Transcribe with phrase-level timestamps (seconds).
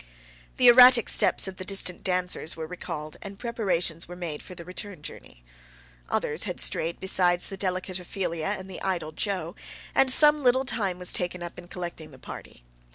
[0.57, 4.65] The erratic steps of the distant dancers were recalled and preparations were made for the
[4.65, 5.43] return journey.
[6.09, 9.55] Others had strayed besides the delicate Ophelia and the idle Joe,
[9.93, 12.63] and some little time was taken up in collecting the party.